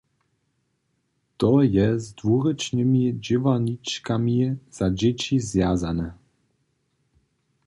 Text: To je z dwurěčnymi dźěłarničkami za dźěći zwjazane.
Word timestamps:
To 1.39 1.51
je 1.75 1.87
z 1.99 2.05
dwurěčnymi 2.19 3.03
dźěłarničkami 3.25 4.39
za 4.77 4.87
dźěći 4.97 5.35
zwjazane. 5.47 6.07